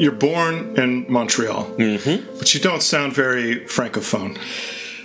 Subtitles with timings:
[0.02, 2.38] You're born in Montreal, Mm-hmm.
[2.38, 4.38] but you don't sound very francophone.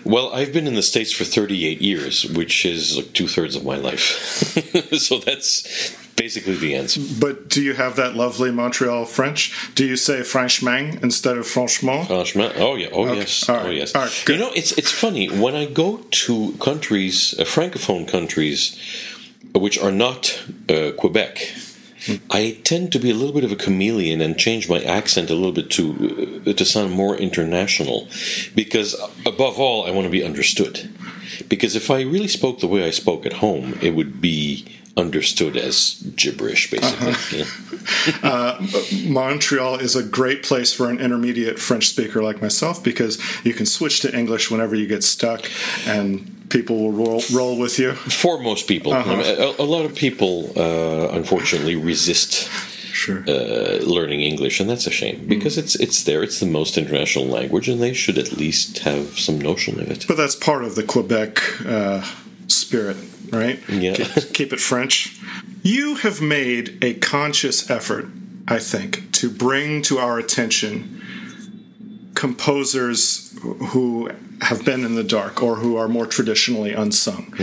[0.05, 3.65] Well, I've been in the States for 38 years, which is like two thirds of
[3.65, 4.03] my life.
[4.99, 7.01] so that's basically the answer.
[7.21, 9.43] But do you have that lovely Montreal French?
[9.75, 12.07] Do you say franchement instead of franchement?
[12.07, 13.95] Franchement, oh yeah, oh yes, all right, oh yes.
[13.95, 15.89] right, you know, it's it's funny when I go
[16.25, 16.35] to
[16.69, 18.61] countries, uh, francophone countries,
[19.55, 20.21] uh, which are not
[20.75, 21.35] uh, Quebec.
[22.31, 25.35] I tend to be a little bit of a chameleon and change my accent a
[25.41, 25.85] little bit to
[26.47, 28.09] uh, to sound more international,
[28.55, 28.91] because
[29.27, 30.75] above all, I want to be understood.
[31.53, 34.65] Because if I really spoke the way I spoke at home, it would be
[34.97, 37.43] understood as gibberish, basically.
[38.23, 38.59] Uh-huh.
[38.63, 39.09] know?
[39.09, 43.67] Montreal is a great place for an intermediate French speaker like myself because you can
[43.67, 45.51] switch to English whenever you get stuck
[45.87, 47.93] and people will roll, roll with you.
[47.95, 49.13] For most people, Uh-huh.
[49.13, 52.49] I mean, a, a lot of people, uh, unfortunately, resist
[52.93, 53.25] Sure.
[53.27, 56.23] uh, learning English, and that's a shame because it's it's there.
[56.23, 60.07] It's the most international language, and they should at least have some notion of it.
[60.07, 62.03] But that's part of the Quebec uh,
[62.65, 62.97] spirit,
[63.31, 63.59] right?
[63.69, 63.95] Yeah.
[63.95, 65.19] Keep, keep it French.
[65.63, 68.07] You have made a conscious effort,
[68.49, 71.01] I think, to bring to our attention
[72.15, 74.11] composers who
[74.41, 77.35] have been in the dark or who are more traditionally unsung.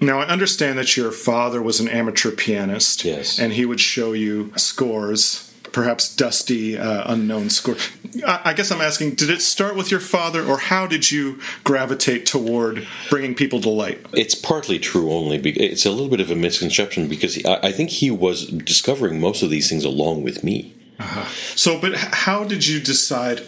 [0.00, 3.38] Now, I understand that your father was an amateur pianist, Yes.
[3.38, 7.88] and he would show you scores, perhaps dusty, uh, unknown scores.
[8.26, 11.40] I, I guess I'm asking, did it start with your father, or how did you
[11.64, 14.04] gravitate toward bringing people to light?
[14.12, 15.38] It's partly true only.
[15.38, 19.20] It's a little bit of a misconception because he, I I think he was discovering
[19.20, 20.74] most of these things along with me.
[20.98, 21.24] Uh-huh.
[21.56, 23.42] So, but how did you decide?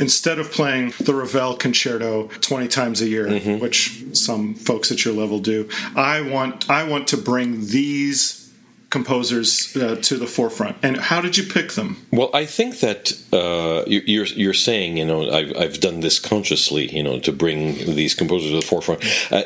[0.00, 3.58] Instead of playing the Ravel concerto 20 times a year, mm-hmm.
[3.58, 8.47] which some folks at your level do, I want I want to bring these
[8.90, 10.76] composers uh, to the forefront.
[10.82, 11.96] And how did you pick them?
[12.10, 16.18] Well, I think that uh, you- you're you're saying, you know, I've, I've done this
[16.18, 19.04] consciously, you know, to bring these composers to the forefront.
[19.30, 19.42] Uh,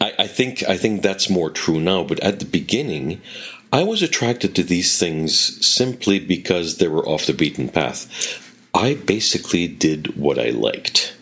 [0.00, 2.04] I, I think I think that's more true now.
[2.04, 3.20] But at the beginning,
[3.72, 5.34] I was attracted to these things
[5.66, 8.46] simply because they were off the beaten path.
[8.72, 11.14] I basically did what I liked,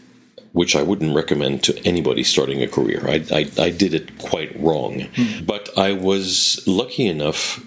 [0.52, 3.02] which I wouldn't recommend to anybody starting a career.
[3.08, 5.06] I I, I did it quite wrong,
[5.46, 7.60] but I was lucky enough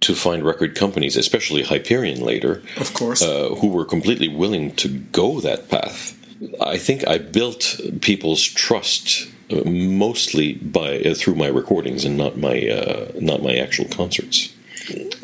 [0.00, 3.20] to find record companies, especially Hyperion later, Of course.
[3.22, 6.14] uh, who were completely willing to go that path.
[6.60, 12.36] I think I built people's trust uh, mostly by uh, through my recordings and not
[12.36, 14.52] my uh, not my actual concerts.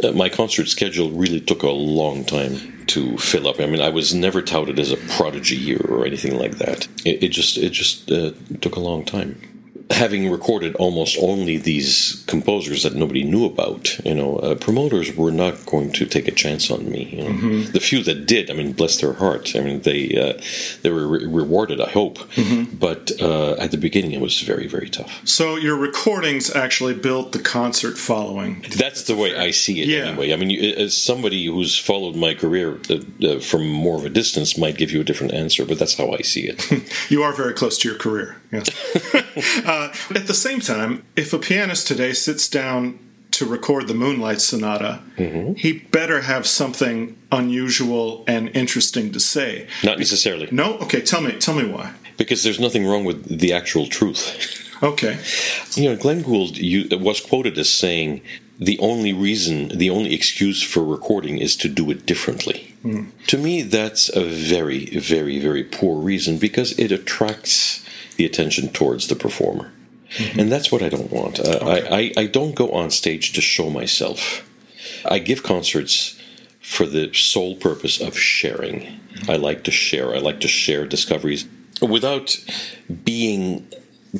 [0.03, 3.61] Uh, my concert schedule really took a long time to fill up.
[3.61, 6.87] I mean, I was never touted as a prodigy year or anything like that.
[7.05, 9.54] It, it just it just uh, took a long time.
[9.91, 15.31] Having recorded almost only these composers that nobody knew about, you know, uh, promoters were
[15.31, 17.05] not going to take a chance on me.
[17.17, 17.63] You know?
[17.65, 19.55] The few that did, I mean, bless their heart.
[19.55, 20.43] I mean, they uh,
[20.83, 22.19] they were re- rewarded, I hope.
[22.73, 25.21] But uh, at the beginning, it was very very tough.
[25.25, 28.65] so your recordings actually built the concert following.
[28.77, 30.07] That's the way I see it, Yeah.
[30.09, 30.33] anyway.
[30.33, 34.57] I mean, as somebody who's followed my career uh, uh, from more of a distance
[34.59, 36.65] might give you a different answer, but that's how I see it.
[37.11, 38.37] You are very close to your career.
[39.75, 42.99] uh, at the same time, if a pianist today sits down
[43.33, 44.93] to record the Moonlight Sonata,
[45.65, 49.67] he better have something unusual and interesting to say.
[49.83, 51.01] Not necessarily, No, okay.
[51.01, 51.33] Tell me.
[51.47, 51.87] Tell me why.
[52.17, 54.23] because there's nothing wrong with the actual truth.
[54.83, 55.19] Okay.
[55.81, 56.53] You know, Glenn Gould
[57.09, 58.21] was quoted as saying,
[58.61, 62.59] "The only reason, the only excuse for recording is to do it differently."
[63.33, 64.83] To me, that's a very,
[65.13, 67.84] very, very poor reason because it attracts
[68.17, 69.73] the attention towards the performer,
[70.39, 71.41] and that's what I don't want.
[71.41, 74.49] Uh, I, I, I don't go on stage to show myself.
[75.05, 76.19] I give concerts
[76.61, 79.01] for the sole purpose of sharing.
[79.29, 80.15] I like to share.
[80.15, 81.47] I like to share discoveries
[81.81, 82.37] without
[83.05, 83.69] being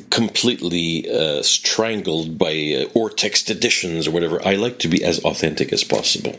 [0.09, 4.45] completely uh, strangled by uh, Urtext editions or whatever.
[4.45, 6.35] I like to be as authentic as possible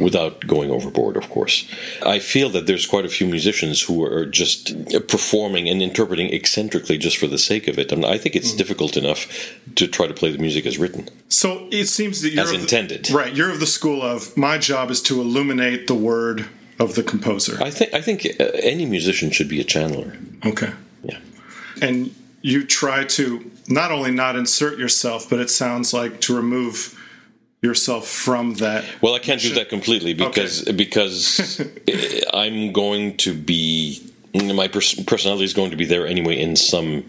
[0.00, 1.68] without going overboard, of course.
[2.04, 4.74] I feel that there's quite a few musicians who are just
[5.08, 7.90] performing and interpreting eccentrically just for the sake of it.
[7.90, 8.58] And I think it's mm.
[8.58, 9.26] difficult enough
[9.74, 11.08] to try to play the music as written.
[11.28, 13.06] So it seems that you're as intended.
[13.06, 13.34] The, right.
[13.34, 16.48] You're of the school of my job is to illuminate the word
[16.78, 17.58] of the composer.
[17.60, 20.16] I think I think uh, any musician should be a channeler.
[20.46, 20.72] Okay.
[21.02, 21.18] Yeah.
[21.82, 26.96] And you try to not only not insert yourself, but it sounds like to remove
[27.62, 28.84] yourself from that.
[29.02, 30.72] Well, I can't do that completely because okay.
[30.72, 31.60] because
[32.32, 37.04] I'm going to be my personality is going to be there anyway in some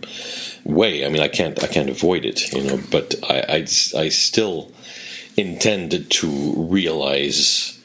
[0.64, 1.06] way.
[1.06, 2.80] I mean, I can't I can't avoid it, you know.
[2.90, 3.58] But I I,
[3.98, 4.72] I still
[5.38, 7.80] intend to realize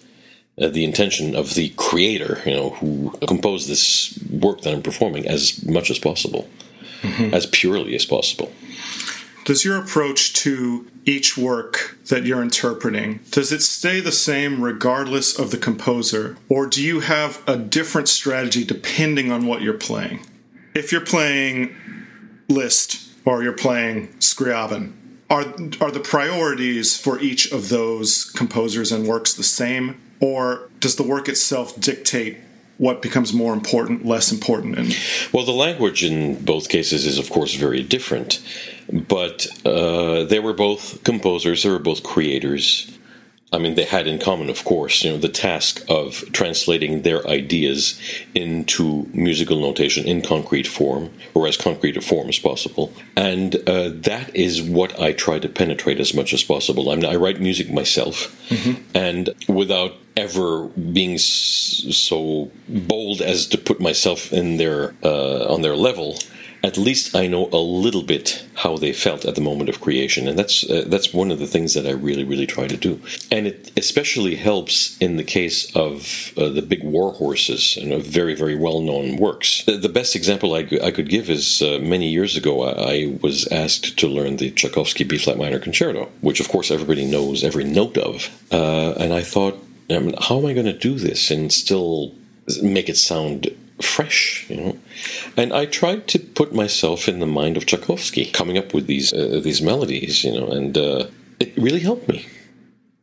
[0.60, 5.28] uh, the intention of the creator, you know, who composed this work that I'm performing
[5.28, 6.48] as much as possible,
[7.02, 7.34] mm-hmm.
[7.34, 8.52] as purely as possible.
[9.44, 15.38] Does your approach to each work that you're interpreting does it stay the same regardless
[15.38, 20.20] of the composer or do you have a different strategy depending on what you're playing?
[20.74, 21.76] If you're playing
[22.48, 24.92] Liszt or you're playing Scriabin,
[25.30, 25.44] are
[25.80, 31.02] are the priorities for each of those composers and works the same or does the
[31.02, 32.38] work itself dictate
[32.78, 34.78] what becomes more important, less important?
[34.78, 34.94] And
[35.32, 38.42] well, the language in both cases is, of course, very different.
[38.92, 42.95] But uh, they were both composers; they were both creators.
[43.52, 47.26] I mean, they had in common, of course, you know, the task of translating their
[47.28, 47.98] ideas
[48.34, 52.92] into musical notation in concrete form, or as concrete a form as possible.
[53.16, 56.90] And uh, that is what I try to penetrate as much as possible.
[56.90, 58.82] I mean, I write music myself, mm-hmm.
[58.94, 65.76] and without ever being so bold as to put myself in their uh, on their
[65.76, 66.18] level,
[66.66, 70.26] at least I know a little bit how they felt at the moment of creation,
[70.28, 73.00] and that's uh, that's one of the things that I really really try to do.
[73.30, 77.90] And it especially helps in the case of uh, the big war horses and you
[77.92, 79.64] know, very very well known works.
[79.64, 83.18] The, the, best example I, I could give is uh, many years ago I, I,
[83.22, 87.44] was asked to learn the Tchaikovsky B flat minor concerto, which of course everybody knows
[87.44, 89.56] every note of, uh, and I thought,
[89.88, 92.12] I mean, how am I going to do this and still
[92.62, 93.50] make it sound
[93.80, 94.78] fresh, you know.
[95.36, 99.12] And I tried to put myself in the mind of Tchaikovsky, coming up with these
[99.12, 101.06] uh, these melodies, you know, and uh,
[101.40, 102.26] it really helped me.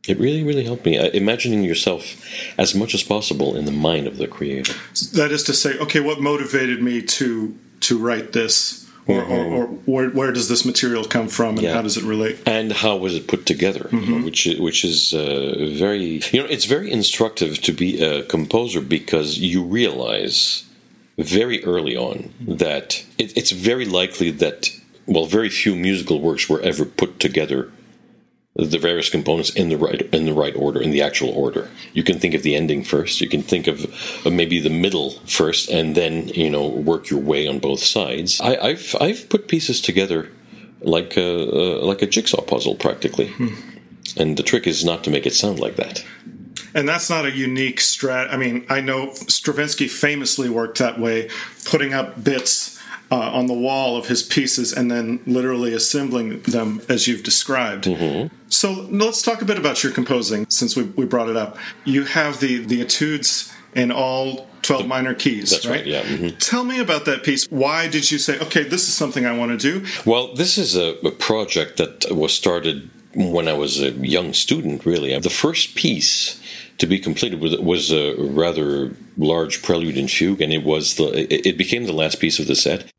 [0.06, 0.98] It really, really helped me.
[0.98, 2.22] Uh, imagining yourself
[2.58, 4.74] as much as possible in the mind of the creator.
[5.14, 9.32] That is to say, okay, what motivated me to to write this or, mm-hmm.
[9.32, 11.74] or, or where, where, does this material come from and yeah.
[11.74, 14.24] how does it relate and how was it put together mm-hmm.
[14.24, 19.38] which which is uh, very you know it's very instructive to be a composer because
[19.38, 20.64] you realize
[21.18, 24.70] very early on that it, it's very likely that
[25.06, 27.70] well very few musical works were ever put together
[28.56, 31.68] the various components in the right in the right order in the actual order.
[31.92, 33.20] You can think of the ending first.
[33.20, 33.84] You can think of,
[34.24, 38.40] of maybe the middle first, and then you know work your way on both sides.
[38.40, 40.30] I, have I've put pieces together
[40.80, 43.54] like a uh, like a jigsaw puzzle practically, hmm.
[44.16, 46.04] and the trick is not to make it sound like that.
[46.76, 48.32] And that's not a unique strat.
[48.32, 51.28] I mean, I know Stravinsky famously worked that way,
[51.64, 52.73] putting up bits
[53.14, 57.84] uh, on the wall of his pieces and then literally assembling them as you've described.
[57.84, 58.34] Mm-hmm.
[58.48, 61.56] So let's talk a bit about your composing since we, we brought it up.
[61.84, 65.76] You have the, the etudes in all 12 minor keys, That's right?
[65.76, 66.02] right yeah.
[66.02, 66.38] Mm-hmm.
[66.38, 67.46] Tell me about that piece.
[67.50, 69.86] Why did you say, okay, this is something I want to do?
[70.04, 74.84] Well, this is a, a project that was started when I was a young student,
[74.84, 75.16] really.
[75.20, 76.40] The first piece
[76.78, 81.06] to be completed was, was a rather large prelude and fugue, and it was the
[81.48, 82.90] it became the last piece of the set.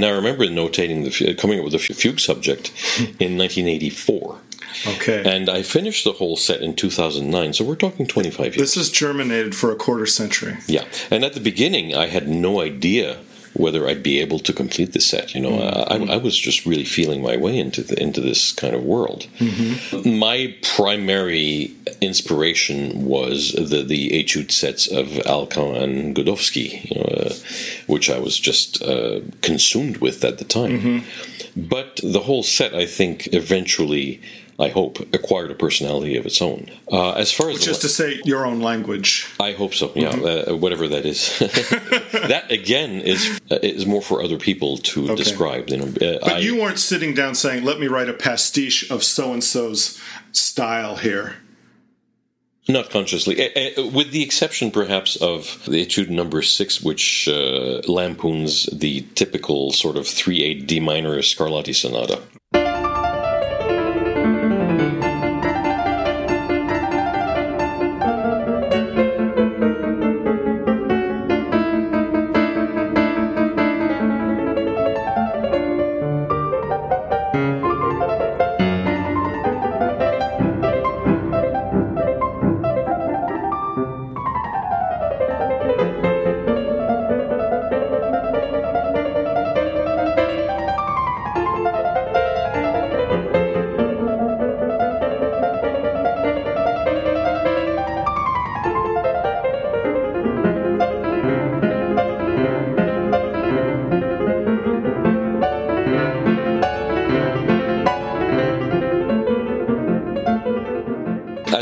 [0.00, 3.04] And I remember notating the uh, coming up with a fugue subject hmm.
[3.20, 4.38] in 1984.
[4.86, 5.22] Okay.
[5.26, 8.56] And I finished the whole set in 2009, so we're talking 25 years.
[8.56, 10.56] This is germinated for a quarter century.
[10.66, 10.86] Yeah.
[11.10, 13.18] And at the beginning, I had no idea
[13.54, 15.34] whether I'd be able to complete the set.
[15.34, 16.10] You know, mm-hmm.
[16.10, 19.26] I, I, was just really feeling my way into the, into this kind of world.
[19.38, 20.18] Mm-hmm.
[20.18, 27.34] My primary inspiration was the the etude sets of Alkan and Godowsky, you know, uh,
[27.86, 30.80] which I was just uh, consumed with at the time.
[30.80, 31.39] Mm-hmm.
[31.56, 34.20] But the whole set, I think, eventually
[34.60, 36.70] I hope, acquired a personality of its own.
[36.92, 39.26] Uh, as far as which is to say, your own language.
[39.40, 39.90] I hope so.
[39.96, 40.52] Yeah, mm-hmm.
[40.52, 41.38] uh, whatever that is.
[41.38, 45.14] that again is uh, is more for other people to okay.
[45.14, 45.70] describe.
[45.70, 48.90] You know, uh, but I, you weren't sitting down saying, "Let me write a pastiche
[48.90, 49.98] of so and so's
[50.32, 51.36] style here."
[52.70, 58.66] Not consciously, uh, with the exception perhaps of the etude number six, which uh, lampoons
[58.66, 62.22] the typical sort of 3 8 D minor Scarlatti sonata.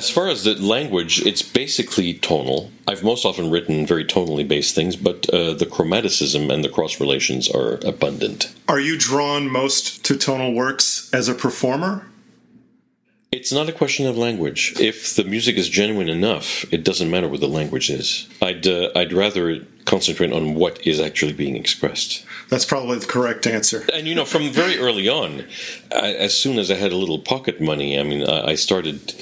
[0.08, 2.70] As far as the language, it's basically tonal.
[2.86, 6.98] I've most often written very tonally based things, but uh, the chromaticism and the cross
[6.98, 8.54] relations are abundant.
[8.68, 12.06] Are you drawn most to tonal works as a performer?
[13.30, 14.72] It's not a question of language.
[14.80, 18.26] If the music is genuine enough, it doesn't matter what the language is.
[18.40, 22.24] I'd uh, I'd rather concentrate on what is actually being expressed.
[22.48, 23.84] That's probably the correct answer.
[23.92, 25.44] And you know, from very early on,
[25.92, 29.12] I, as soon as I had a little pocket money, I mean, I, I started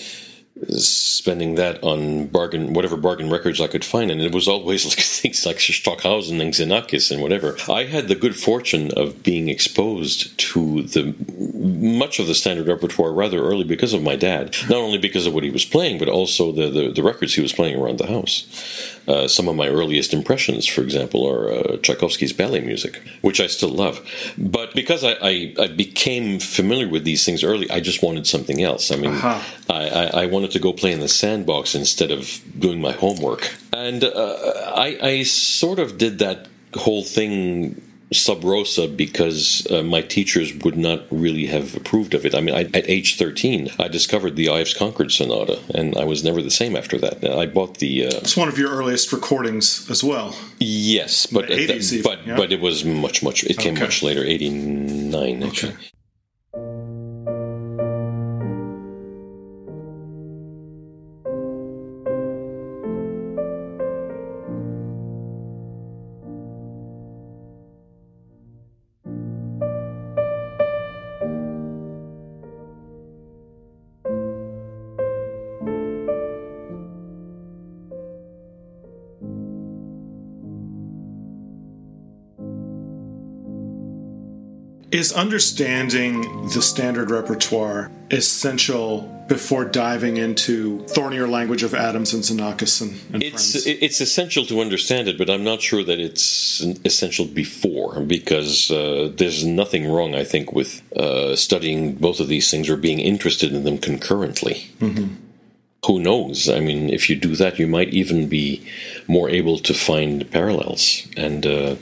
[0.68, 4.98] spending that on bargain whatever bargain records I could find, and it was always like
[4.98, 7.56] things like Stockhausen and Xenakis and whatever.
[7.68, 11.14] I had the good fortune of being exposed to the
[11.54, 14.56] much of the standard repertoire rather early because of my dad.
[14.68, 17.42] Not only because of what he was playing, but also the the, the records he
[17.42, 18.96] was playing around the house.
[19.08, 23.46] Uh, some of my earliest impressions, for example, are uh, Tchaikovsky's ballet music, which I
[23.46, 24.04] still love.
[24.36, 28.62] But because I, I, I, became familiar with these things early, I just wanted something
[28.62, 28.90] else.
[28.90, 29.40] I mean, uh-huh.
[29.70, 33.54] I, I, I, wanted to go play in the sandbox instead of doing my homework.
[33.72, 37.80] And uh, I, I sort of did that whole thing
[38.12, 42.34] sub rosa because uh, my teachers would not really have approved of it.
[42.34, 46.22] I mean, I, at age 13, I discovered the Ives Concord Sonata, and I was
[46.22, 47.25] never the same after that.
[47.25, 48.06] I bought the.
[48.06, 50.36] Uh, it's one of your earliest recordings as well.
[50.60, 52.36] Yes, but 80s even, but yeah?
[52.36, 53.44] but it was much much.
[53.44, 53.84] It came okay.
[53.84, 55.72] much later, 89 actually.
[55.72, 55.82] Okay.
[84.93, 92.81] Is understanding the standard repertoire essential before diving into thornier language of Adams and Xenakis
[92.81, 93.66] and, and it's friends?
[93.66, 99.11] it's essential to understand it, but I'm not sure that it's essential before because uh,
[99.16, 103.52] there's nothing wrong, I think, with uh, studying both of these things or being interested
[103.52, 104.71] in them concurrently.
[104.78, 105.14] Mm-hmm.
[105.87, 106.49] Who knows?
[106.49, 108.66] I mean, if you do that, you might even be
[109.09, 111.76] more able to find parallels, and uh,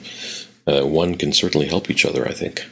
[0.66, 2.26] uh one can certainly help each other.
[2.26, 2.64] I think.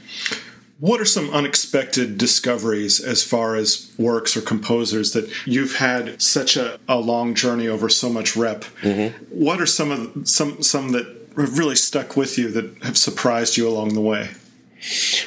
[0.82, 6.56] What are some unexpected discoveries as far as works or composers that you've had such
[6.56, 8.64] a, a long journey over so much rep?
[8.82, 9.16] Mm-hmm.
[9.26, 11.06] What are some of some some that
[11.36, 14.30] have really stuck with you that have surprised you along the way?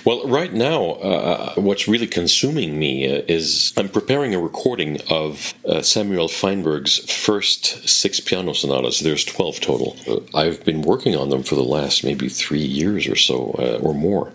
[0.04, 5.54] Well, right now, uh, what's really consuming me uh, is I'm preparing a recording of
[5.68, 9.00] uh, Samuel Feinberg's first six piano sonatas.
[9.00, 9.98] There's 12 total.
[10.08, 13.80] Uh, I've been working on them for the last maybe three years or so, uh,
[13.82, 14.34] or more.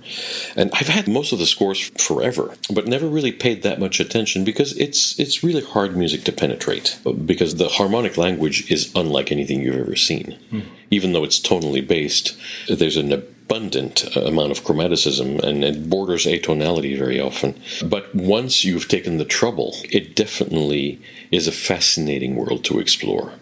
[0.56, 4.44] And I've had most of the scores forever, but never really paid that much attention
[4.44, 9.60] because it's, it's really hard music to penetrate, because the harmonic language is unlike anything
[9.60, 10.38] you've ever seen.
[10.50, 10.64] Mm.
[10.90, 12.36] Even though it's tonally based,
[12.68, 17.60] there's an abundant amount of chromaticism and it borders atonality very often.
[17.84, 21.00] But once you've taken the trouble, it definitely
[21.32, 23.32] is a fascinating world to explore.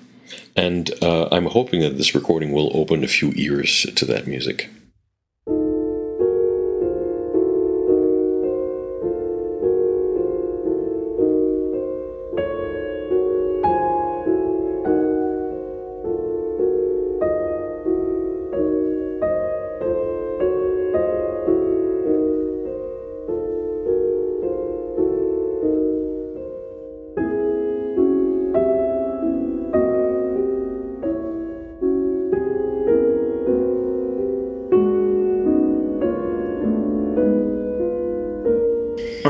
[0.57, 4.71] And uh, I'm hoping that this recording will open a few ears to that music.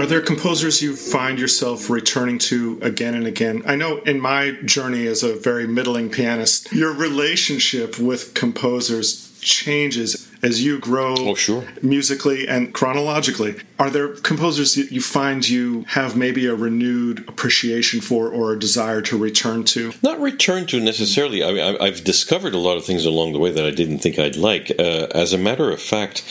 [0.08, 3.62] There composers you find yourself returning to again and again?
[3.66, 10.28] I know in my journey as a very middling pianist, your relationship with composers changes
[10.42, 11.64] as you grow oh, sure.
[11.82, 13.56] musically and chronologically.
[13.78, 18.58] Are there composers that you find you have maybe a renewed appreciation for or a
[18.58, 19.92] desire to return to?
[20.02, 21.42] Not return to necessarily.
[21.42, 24.18] I mean, I've discovered a lot of things along the way that I didn't think
[24.18, 24.70] I'd like.
[24.78, 26.24] Uh, as a matter of fact,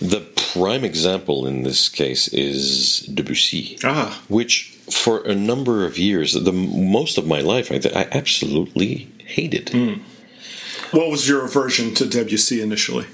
[0.00, 0.20] the
[0.52, 4.22] prime example in this case is Debussy, ah.
[4.28, 9.66] which for a number of years, the most of my life, I, I absolutely hated.
[9.68, 10.00] Mm.
[10.90, 13.06] What was your aversion to Debussy initially?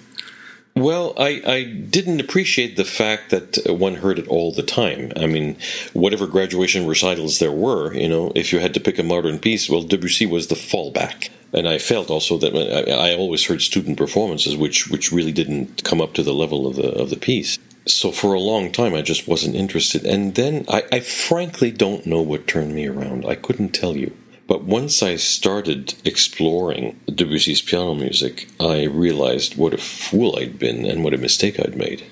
[0.74, 5.12] Well, I, I didn't appreciate the fact that one heard it all the time.
[5.16, 5.56] I mean,
[5.92, 9.68] whatever graduation recitals there were, you know, if you had to pick a modern piece,
[9.68, 11.30] well, Debussy was the fallback.
[11.52, 15.84] And I felt also that I, I always heard student performances which which really didn't
[15.84, 17.58] come up to the level of the of the piece.
[17.86, 20.04] So for a long time, I just wasn't interested.
[20.04, 23.24] And then I, I frankly don't know what turned me around.
[23.24, 24.14] I couldn't tell you.
[24.46, 30.86] But once I started exploring Debussy's piano music, I realized what a fool I'd been
[30.86, 32.04] and what a mistake I'd made.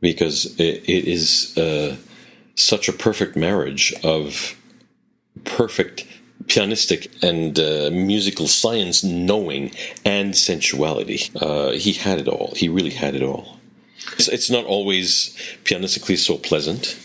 [0.00, 1.96] Because it, it is uh,
[2.54, 4.56] such a perfect marriage of
[5.44, 6.06] perfect
[6.44, 9.72] pianistic and uh, musical science knowing
[10.04, 11.30] and sensuality.
[11.36, 12.52] Uh, he had it all.
[12.56, 13.58] He really had it all.
[14.12, 16.96] It's, it's not always pianistically so pleasant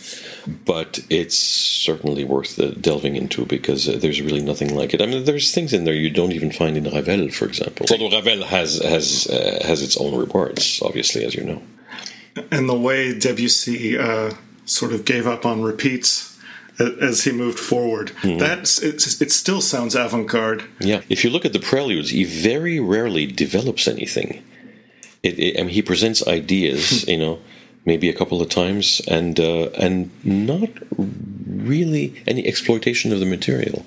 [0.48, 5.02] but it's certainly worth delving into because uh, there's really nothing like it.
[5.02, 7.88] I mean, there's things in there you don't even find in Ravel, for example.
[7.92, 11.62] Although Ravel has has uh, has its own rewards, obviously, as you know.
[12.52, 14.34] And the way Debussy uh,
[14.66, 16.35] sort of gave up on repeats
[16.80, 18.10] as he moved forward.
[18.22, 18.38] Mm-hmm.
[18.38, 20.64] That's it, it still sounds avant-garde.
[20.80, 24.44] Yeah, if you look at the preludes, he very rarely develops anything.
[25.24, 27.40] It, it, I mean, he presents ideas, you know,
[27.86, 33.86] maybe a couple of times, and uh, and not really any exploitation of the material.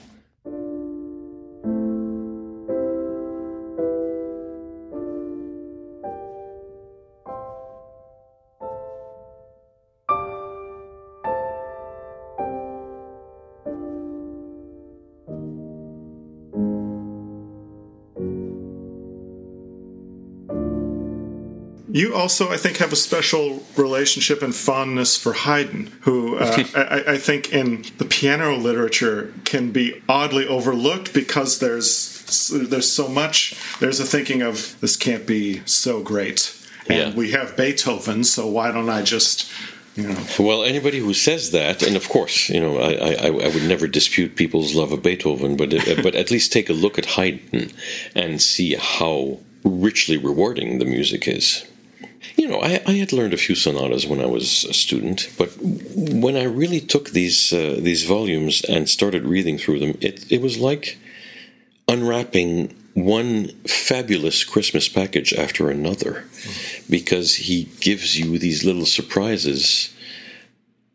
[22.18, 27.18] Also, I think, have a special relationship and fondness for Haydn, who uh, I, I,
[27.18, 33.54] think in the piano literature can be oddly overlooked because there's there's so much.
[33.78, 36.54] There's a thinking of this can't be so great,
[36.88, 37.14] and yeah.
[37.14, 39.50] we have Beethoven, so why don't I just
[39.94, 40.26] you know.
[40.40, 43.86] Well, anybody who says that, and of course, you know, I, I, I would never
[43.86, 47.70] dispute people's love of Beethoven, but uh, but at least take a look at Haydn
[48.16, 51.64] and see how richly rewarding the music is.
[52.48, 55.50] You know, I, I, had learned a few sonatas when I was a student, but
[55.60, 60.40] when I really took these uh, these volumes and started reading through them, it it
[60.40, 60.96] was like
[61.88, 66.90] unwrapping one fabulous Christmas package after another, mm.
[66.90, 69.94] because he gives you these little surprises.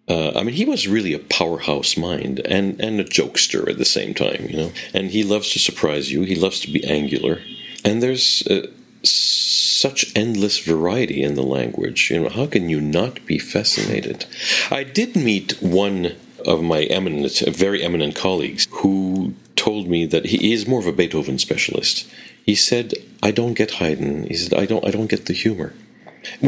[0.08, 3.86] Uh, I mean, he was really a powerhouse mind and, and a jokester at the
[3.86, 4.72] same time, you know.
[4.92, 6.24] And he loves to surprise you.
[6.24, 7.42] He loves to be angular.
[7.86, 8.68] And there's uh,
[9.86, 12.00] such endless variety in the language.
[12.10, 14.19] You know, how can you not be fascinated?
[14.80, 16.15] I did meet one
[16.52, 19.34] of my eminent, very eminent colleagues who
[19.65, 21.96] told me that he is more of a Beethoven specialist.
[22.50, 22.88] He said,
[23.28, 25.69] "I don't get Haydn." He said, "I don't, I don't get the humor,"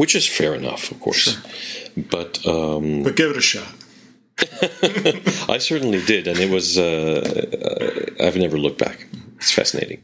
[0.02, 1.26] which is fair enough, of course.
[1.28, 1.42] Sure.
[2.16, 3.74] But um, but give it a shot.
[5.56, 6.68] I certainly did, and it was.
[6.78, 7.20] Uh,
[7.68, 8.98] uh, I've never looked back.
[9.40, 10.00] It's fascinating.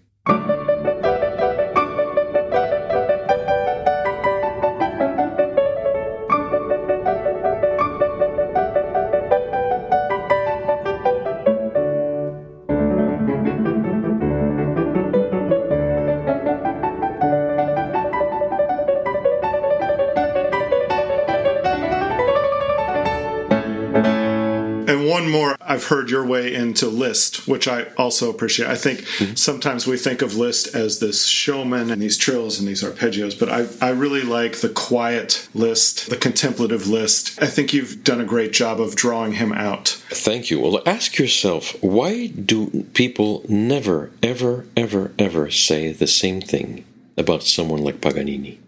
[25.61, 28.69] I've heard your way into Liszt, which I also appreciate.
[28.69, 29.35] I think mm-hmm.
[29.35, 33.49] sometimes we think of Liszt as this showman and these trills and these arpeggios, but
[33.49, 37.41] I, I really like the quiet Liszt, the contemplative Liszt.
[37.41, 39.89] I think you've done a great job of drawing him out.
[40.09, 40.59] Thank you.
[40.59, 46.85] Well, ask yourself why do people never, ever, ever, ever say the same thing
[47.17, 48.59] about someone like Paganini?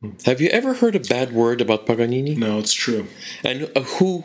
[0.00, 0.10] Hmm.
[0.24, 2.36] Have you ever heard a bad word about Paganini?
[2.36, 3.06] No, it's true.
[3.42, 4.24] And uh, who,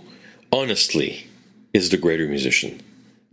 [0.51, 1.28] honestly,
[1.73, 2.81] is the greater musician.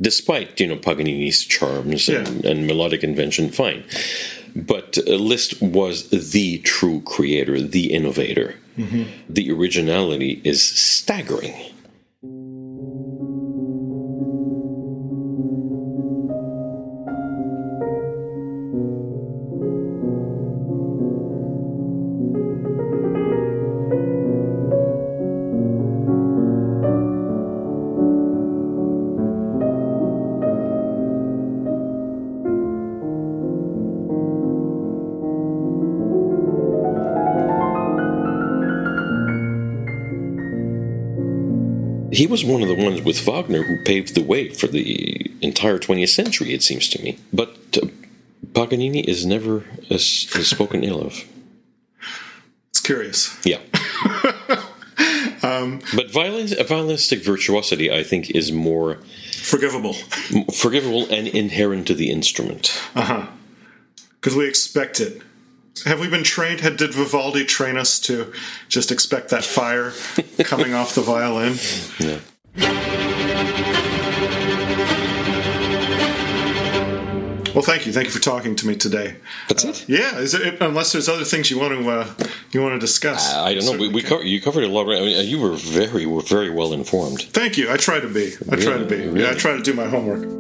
[0.01, 2.51] Despite, you know, Paganini's charms and, yeah.
[2.51, 3.85] and melodic invention, fine.
[4.55, 8.57] But Liszt was the true creator, the innovator.
[8.77, 9.05] Mm-hmm.
[9.33, 11.55] the originality is staggering.
[42.17, 45.79] He was one of the ones with Wagner who paved the way for the entire
[45.79, 47.19] 20th century, it seems to me.
[47.31, 47.89] But uh,
[48.55, 51.25] Paganini is never uh, spoken ill of.
[52.71, 53.39] It's curious.
[53.45, 53.61] Yeah.
[55.43, 58.99] but violin, violinistic virtuosity, I think, is more
[59.33, 59.93] Forgivable.
[60.55, 62.83] forgivable and inherent to the instrument.
[62.95, 63.27] Uh huh.
[64.19, 65.21] Because we expect it.
[65.85, 66.61] Have we been trained?
[66.61, 68.33] Had, did Vivaldi train us to
[68.69, 69.93] just expect that fire
[70.45, 71.57] coming off the violin?
[71.99, 72.21] Yeah.
[77.55, 77.93] Well, thank you.
[77.93, 79.17] Thank you for talking to me today.
[79.49, 79.89] That's it.
[79.89, 83.33] Yeah, is it, unless there's other things you want to uh, you want to discuss.
[83.33, 83.79] I don't know.
[83.79, 84.87] We, we co- you covered a lot.
[84.89, 87.23] I mean, you were very, were very well informed.
[87.23, 87.73] Thank you.
[87.73, 88.35] I try to be.
[88.53, 88.97] I try to be.
[88.97, 89.23] Really?
[89.23, 90.36] Yeah, I try to do my homework.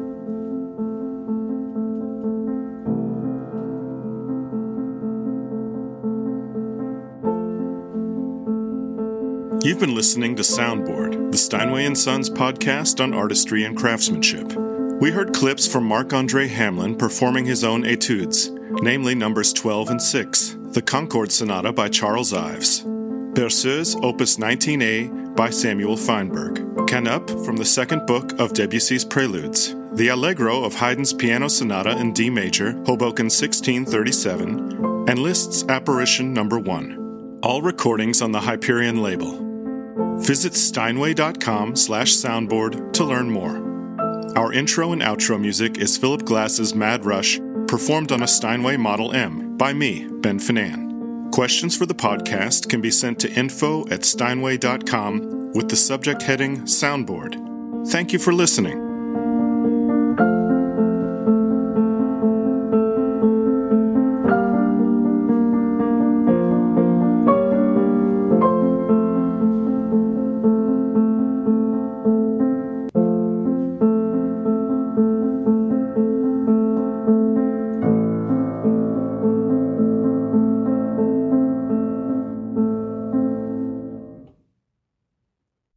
[9.66, 14.52] You've been listening to Soundboard, the Steinway and Sons podcast on artistry and craftsmanship.
[15.00, 20.00] We heard clips from Marc Andre Hamelin performing his own etudes, namely numbers 12 and
[20.00, 22.85] 6, the Concord Sonata by Charles Ives,
[23.35, 30.11] Berceuse Opus 19A by Samuel Feinberg, Canope from the second book of Debussy's Preludes, the
[30.11, 37.40] Allegro of Haydn's Piano Sonata in D major, Hoboken 1637, and Liszt's Apparition Number 1.
[37.42, 39.46] All recordings on the Hyperion label.
[40.18, 43.64] Visit steinway.com slash soundboard to learn more.
[44.37, 49.12] Our intro and outro music is Philip Glass's Mad Rush, performed on a Steinway Model
[49.12, 51.33] M by me, Ben Finane.
[51.33, 56.62] Questions for the podcast can be sent to info at steinway.com with the subject heading
[56.62, 57.88] Soundboard.
[57.88, 58.86] Thank you for listening.